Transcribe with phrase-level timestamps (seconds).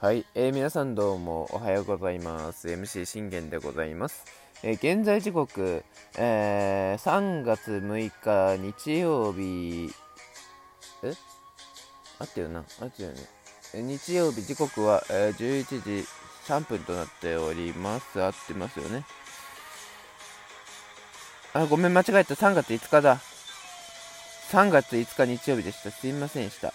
[0.00, 2.68] はい、えー、皆さんどうもおはようございます。
[2.68, 4.24] MC 信玄でございます。
[4.62, 5.84] えー、現在時刻、
[6.18, 9.90] えー、3月6日日曜日、
[11.02, 11.14] え？
[12.18, 13.16] あったよなあったよね。
[13.74, 16.06] 日曜日時刻は、え、11時
[16.46, 18.22] 3分となっております。
[18.22, 19.04] 合ってますよね。
[21.54, 22.34] あ、ごめん、間違えた。
[22.34, 23.20] 3月5日だ。
[24.50, 25.90] 3月5日日曜日でした。
[25.90, 26.74] すいませんでした。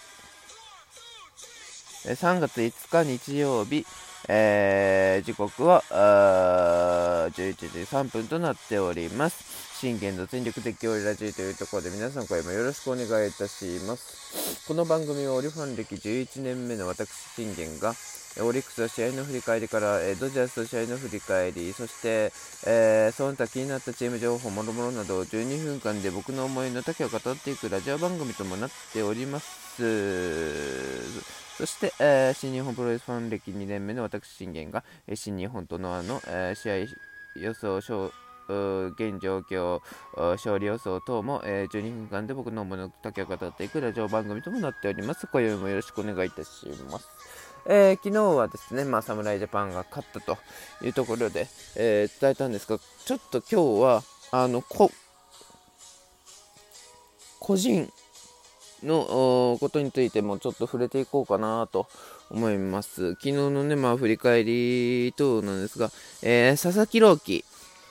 [2.14, 3.84] 3月5日日曜日、
[4.28, 9.56] えー、時刻は11時3分となっております。
[9.80, 14.64] 信玄の全力的応援ラジオというところで皆さん声もよろしくお願いいたします。
[14.68, 17.94] この番組はオリファン歴11年目の私信玄が
[18.40, 22.32] オリックスの試合の振り返りから、えドジャースの試合の振り返り、そして、
[22.66, 29.65] えー、その他気になったチーム情報、もろもろなど12分間で僕の思いの丈を語っていくラジオ番組ともなっております。
[29.76, 37.78] そして、えー、新日本プロレスファン歴2年目の私、信玄が、えー、新日本とノアの、えー、試合予想、
[38.48, 39.80] 現状況、
[40.14, 45.26] 勝利予想等も、えー、12分間で僕の思いの丈を語っていくラジオ番組ともなっております。
[45.26, 47.08] 今宵もよろしくお願いいたします。
[47.68, 50.38] えー、昨日はですね、まあ、侍ジャパンが勝ったと
[50.82, 54.90] いうところで、えー、伝えたんですが、ちょっと今日は、あの、こ、
[57.40, 57.90] 個人
[58.82, 61.86] のことについてもちょっと触れていこうかなと
[62.30, 63.10] 思います。
[63.14, 65.90] 昨日のね、まあ、振り返り等なんですが、
[66.22, 67.44] えー、佐々木朗希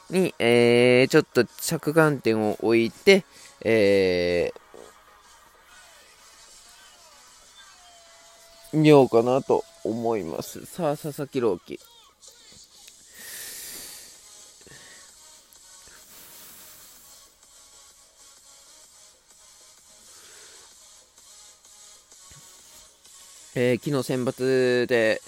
[0.10, 3.26] に、えー、ちょっと着眼点を置いて、
[3.62, 10.66] えー、見ようかなと思います。
[10.66, 11.80] さあ、佐々木朗希。
[23.56, 25.22] えー、昨日選抜で、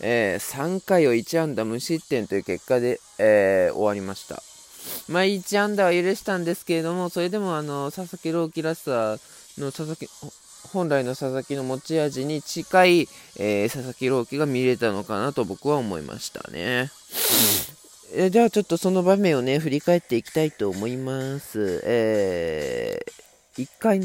[0.00, 4.42] えー、3回を1安打無失点という結果で、えー、終わりました。
[5.08, 9.18] まあ、1安打は許したんですけれども、それでもあの佐々木朗希らしさ
[9.58, 10.08] の佐々木
[10.72, 13.08] 本来の佐々木の持ち味に近い、
[13.38, 16.90] え、佐々木朗希が見れたのかなと僕は思いましたね。
[18.12, 21.80] えじゃあちょっとその場面をね、振り返っていきたいと思います。
[21.84, 23.04] え、
[23.56, 24.00] 1回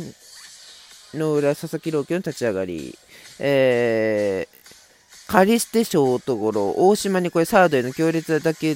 [1.16, 2.98] の裏、佐々木朗希の立ち上がり、
[3.40, 8.76] えー、カリステショートゴロ、大島にこれサードへの強烈な打球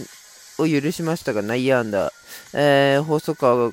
[0.57, 2.11] を許しましたが、内野安打、
[2.53, 3.71] えー、細川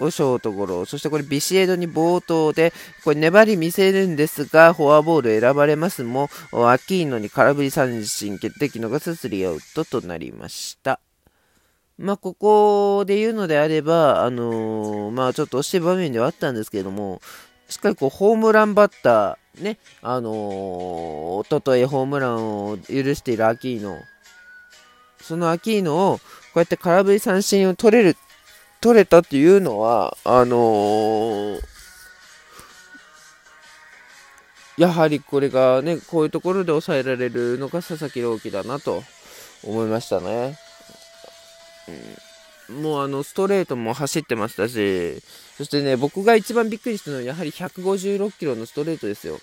[0.00, 2.72] をショートゴロ、そしてこれビシエドに冒頭で、
[3.04, 11.00] これ粘り見せるんですが、フォアボール選ばれますも、アキーノに空振り三振決定機逃すスリーアウトとなりました。
[11.98, 17.20] まあ、ここで言うのであれば、あのー、まあ、ちょっと惜しい場面ではあったんですけれども、
[17.70, 23.96] しっかりこうホームランバッター、ね、あのー、おとといホームランを許しているアキーノ、
[25.20, 26.22] そのアキーノをこ
[26.56, 28.16] うやって空振り三振を取れる、
[28.80, 31.60] 取れたっていうのは、あのー、
[34.76, 39.04] やはりこれがね、こういうところで抑えられるのが佐々木朗希だなと
[39.62, 40.58] 思いましたね。
[41.88, 42.29] うん
[42.70, 45.20] もうあのストレートも走ってましたし、
[45.56, 49.40] そしてね、僕が一番びっくりしたのは、やはり156キロのストレートですよ。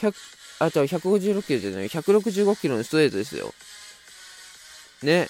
[0.00, 0.14] 100
[0.60, 3.52] あ、じゃあ156キロじゃない、165キロのストレートですよ。
[5.02, 5.28] ね。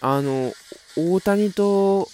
[0.00, 0.52] あの、
[0.96, 2.08] 大谷と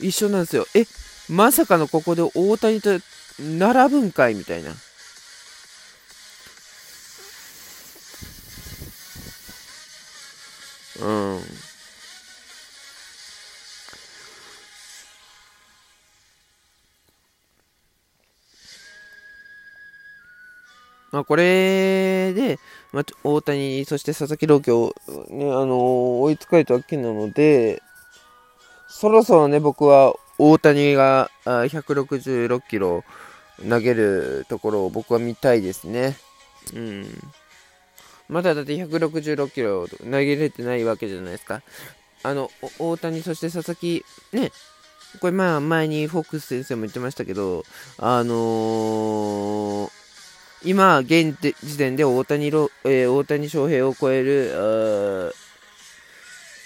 [0.00, 0.66] 一緒なんですよ。
[0.74, 0.86] え、
[1.28, 3.00] まさかのここで大谷と
[3.40, 4.74] 並ぶんかいみたいな。
[11.00, 11.65] うん。
[21.16, 22.58] まあ、これで、
[22.92, 24.94] まあ、大谷、そして佐々木朗希を、
[25.30, 27.82] ね、あのー、追いつかれたわけなので、
[28.86, 33.02] そろそろね、僕は大谷が166キロ
[33.66, 36.18] 投げるところを僕は見たいですね。
[36.74, 37.06] うん。
[38.28, 41.62] まだだって166キロ投げれてないわけじゃないですか。
[42.24, 44.04] あの、大谷、そして佐々木、
[44.34, 44.52] ね、
[45.22, 47.64] これまあ前にフォックス先生も言ってましたけど、
[47.96, 50.05] あのー
[50.62, 55.32] 今、現時点で大谷ロ、えー、大谷翔平を超える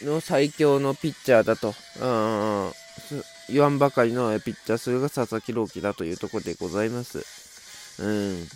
[0.03, 1.75] の最強のピッチャーだと
[3.49, 7.25] 言わんばかりのピッチャー、それが佐々木朗希だというところでございます。
[7.99, 8.49] うん。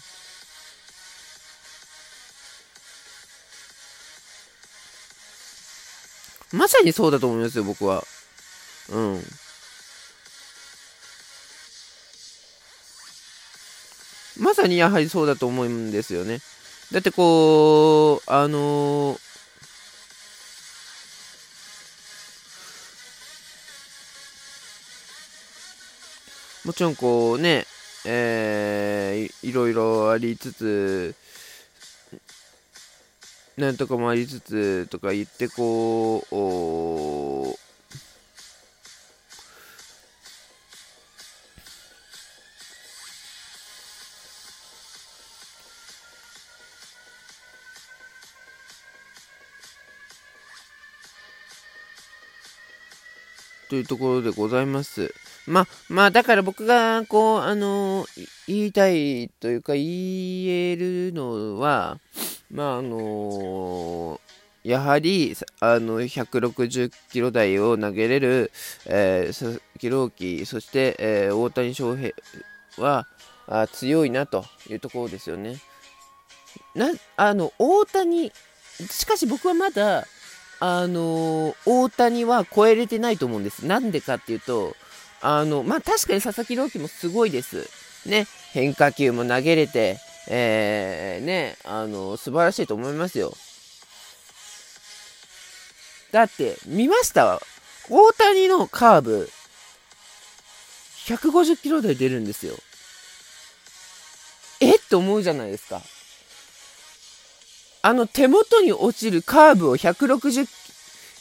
[6.53, 8.05] まさにそうだと思いますよ、僕は。
[8.91, 9.23] うん。
[14.57, 16.39] まさにやはりそうだと思うんですよね。
[16.93, 19.19] だってこう、あのー、
[26.67, 27.67] もちろんこうね、
[28.05, 31.17] えー、いろいろありつつ、
[33.57, 36.35] なんとかもありつつとか言ってこう、
[53.75, 55.13] というところでございます。
[55.49, 58.07] ま、まあ、だから僕が、こう、あの
[58.47, 61.99] 言いたいというか、言えるのは、
[62.53, 64.21] まあ、あの
[64.63, 68.53] やはり、あの、160キロ台を投げれる、
[68.87, 72.13] えー、佐々木朗希、そして、えー、大谷翔平
[72.79, 73.09] は、
[73.49, 75.57] あ強いなというところですよね。
[76.77, 78.31] な、あの、大谷、
[78.89, 80.07] しかし僕はまだ、
[80.61, 83.67] あの、大谷は超えれてないと思うんです。
[83.67, 84.77] なんでかっていうと、
[85.21, 87.69] あの、まあ、確かに佐々木朗希もすごいです。
[88.07, 89.99] ね、変化球も投げれて、
[90.29, 93.35] えー、ね、あの、素晴らしいと思いますよ。
[96.13, 97.41] だって、見ました？
[97.91, 99.31] 大谷のカーブ、
[101.07, 102.55] 150キロ台出るんですよ。
[104.61, 104.77] え？
[104.77, 105.83] って思うじゃないですか。
[107.87, 110.49] あの手元に落ちるカーブを160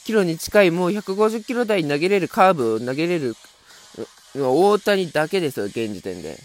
[0.06, 3.36] キロに近いもう150キロ台に投げれるカーブを投げれる
[4.34, 6.38] 大谷だけですよ、現時点で。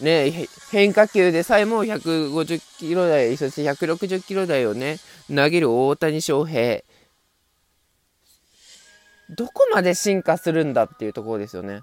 [0.00, 6.82] ね変化球でさえも150キロ台、そして160キロ台をね、投げる大谷翔平。
[9.30, 11.80] どこまで進化するんだっていうところですよね。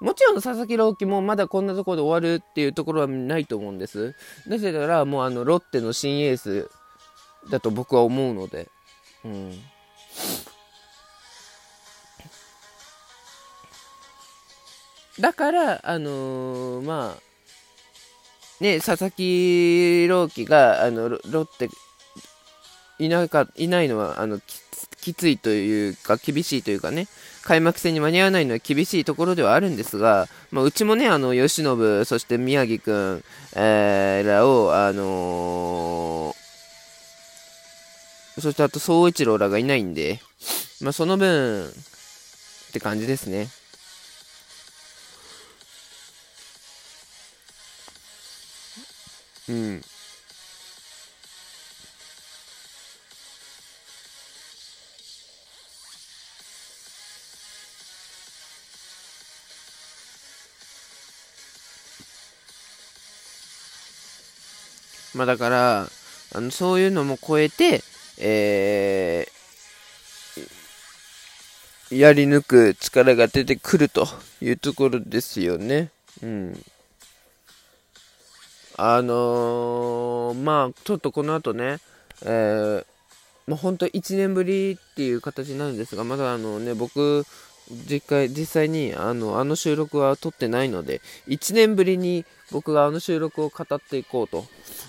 [0.00, 4.14] もちろん佐々木朗希もまだこんなところで終わるっていうところはないと思うんです。
[4.46, 6.70] なぜならもうあのロッテの新エース
[7.50, 8.68] だと僕は思うので。
[9.24, 9.52] うん。
[15.18, 21.70] だから、あのー、まあ、ね、佐々木朗希があのロッテ
[22.98, 24.40] いなかいないのはあの
[25.00, 27.06] きついというか厳しいというかね
[27.42, 33.22] 開幕戦に間に合わないのは厳しいところではあるんですが、まあ、うちもねあの吉信そして宮城君、
[33.54, 40.20] えー、らをあのー、そしてあと総一郎らがいないんで、
[40.80, 43.48] まあ、その分って感じですね。
[49.48, 49.80] うん。
[65.16, 65.88] まあだから、
[66.34, 67.82] あのそういうのも超えて、
[68.18, 74.06] えー、やり抜く力が出てくると
[74.42, 75.90] いうところですよね。
[76.22, 76.64] うん。
[78.76, 81.78] あのー、まあ、ちょっとこの後ね、
[82.22, 82.84] えー、
[83.46, 87.24] まあ、本当1年ぶりっていう形なんですが、まだあのね、僕、
[87.70, 94.46] 実際実際にあのあの収録は撮ってないので、1年ぶりに僕があの収録を語っていこうと、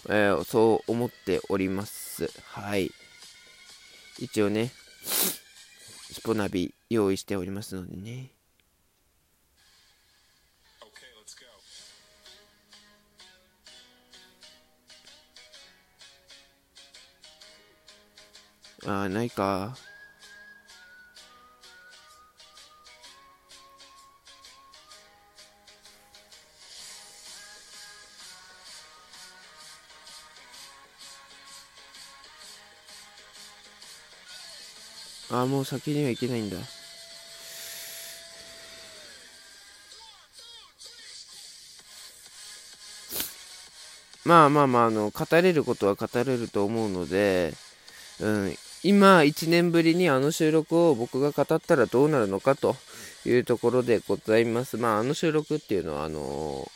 [0.09, 2.29] えー、そう思っております。
[2.43, 2.91] はい。
[4.19, 4.71] 一応ね、
[5.03, 8.31] スポナビ用意しておりますのでね。
[18.85, 19.75] ああ、ないか？
[35.29, 36.57] ああ、もう先には行けないんだ。
[44.27, 47.53] まあまあまあ、あの、語れることは語れると思うので、
[48.19, 52.75] うん、今、1年ぶりにあの収録を僕が語ったらどうなるのかと
[53.25, 54.75] いうところでございます。
[54.75, 56.69] まあ、あの収録っていうのは、あの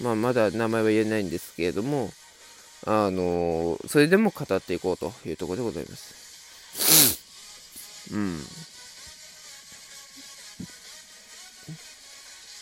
[0.00, 2.10] ー、まあ、まだ名前は言えないんですけれども、
[2.86, 7.12] あのー、それでも語っていこうというところでございます。
[7.12, 7.17] うん。
[8.12, 8.40] うん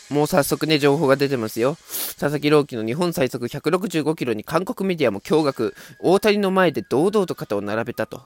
[0.09, 1.77] もう早速ね、情報が出てますよ。
[2.19, 5.75] 佐々木朗希の日本最速165キロに韓国メディアも驚愕。
[6.01, 8.23] 大谷の前で堂々と肩を並べたと。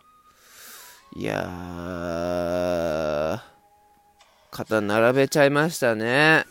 [1.16, 3.40] いやー、
[4.50, 6.44] 肩並べちゃいましたね。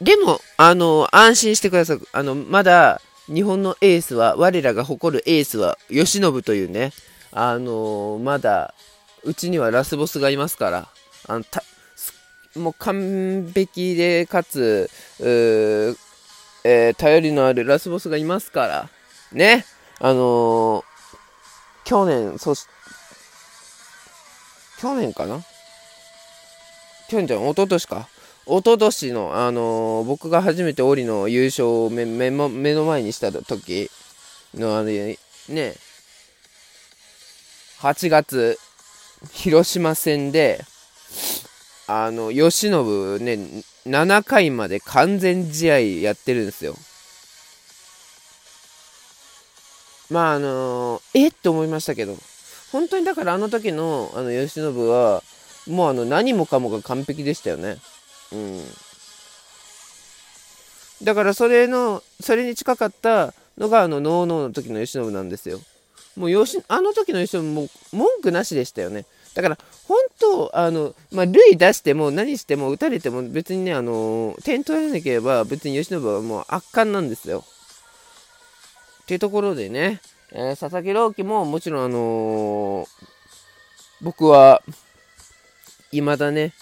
[0.00, 2.00] でも、あの、安心してください。
[2.12, 3.00] あの、まだ、
[3.32, 6.92] 日本のエースは、我らが誇るエースは、慶喜というね、
[7.30, 8.74] あの、まだ、
[9.24, 10.88] うちにはラスボスがいますから、
[11.26, 11.62] あの、た
[12.56, 18.88] もう完璧で、かつ、えー、頼りのあるラスボスがいますから、
[19.32, 19.64] ね、
[20.00, 20.84] あのー、
[21.84, 22.66] 去年、そし、
[24.80, 25.42] 去年かな？
[27.08, 28.08] 去年じゃん、一昨年か？
[28.48, 33.90] 一昨年の、あのー、僕が初めてオリの優勝を目目目の前にした時
[34.54, 35.18] の、あれ、
[35.50, 35.74] ね、
[37.80, 38.58] 8月、
[39.32, 40.64] 広島戦で、
[41.86, 46.74] あの、慶喜ね、7回まで完全試合やってるんですよ。
[50.10, 51.28] まああのえ？
[51.28, 52.16] って思いましたけど、
[52.72, 55.22] 本当にだからあの時のあの慶喜は、
[55.66, 57.76] もうあの何もかもが完璧でしたよね。
[58.32, 58.62] うん。
[61.02, 65.60] だからそれの、それに近かったのがあのノーノーの時の慶喜なんですよ。
[66.16, 69.04] もうよしあの時の慶喜も文句なしでしたよね。
[69.34, 77.44] だから本当あの、まあ、塁出しても何しても打たれても別にねあの点取らなければ別に慶喜はもう圧巻なんですよ。
[79.02, 80.00] っていうところでね、
[80.32, 82.86] えー、佐々木朗希ももちろんあのー、
[84.02, 84.62] 僕は
[85.92, 86.52] 未だね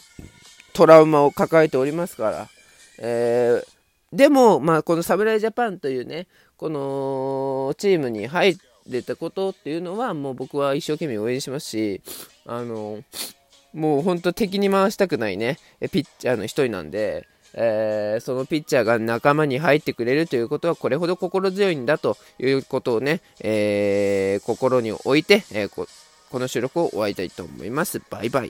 [0.76, 2.49] トラウマを抱えておりますから、
[2.99, 6.26] えー、でも、まあ、この侍ジャパンというね
[6.59, 12.02] このチームに入れたことっていうのはもう僕は一生懸命応援しますし
[12.45, 13.02] あの
[13.73, 15.56] もう本当敵に回したくないね
[15.92, 17.26] ピッチャーの一人なんで
[17.59, 28.02] えー、そのピッチャーが仲間に入ってくれるということはこれほど心強いんだということをね、えー、心に置いて、えー、この収録を終わりたいと思います。
[28.11, 28.45] バイバイ。